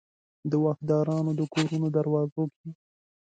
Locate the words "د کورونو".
1.39-1.87